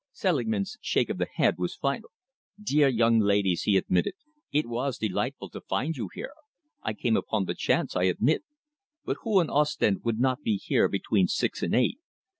Selingman's 0.13 0.79
shake 0.81 1.11
of 1.11 1.19
the 1.19 1.27
head 1.35 1.59
was 1.59 1.75
final. 1.75 2.09
"Dear 2.59 2.87
young 2.87 3.19
ladies," 3.19 3.61
he 3.61 3.75
said, 3.93 4.05
"it 4.51 4.65
was 4.65 4.97
delightful 4.97 5.51
to 5.51 5.61
find 5.61 5.95
you 5.95 6.09
here. 6.11 6.33
I 6.81 6.93
came 6.93 7.15
upon 7.15 7.45
the 7.45 7.53
chance, 7.53 7.95
I 7.95 8.05
admit, 8.05 8.43
but 9.05 9.17
who 9.21 9.39
in 9.41 9.51
Ostend 9.51 10.03
would 10.03 10.19
not 10.19 10.41
be 10.41 10.55
here 10.57 10.87
between 10.89 11.27
six 11.27 11.61
and 11.61 11.75
eight? 11.75 11.99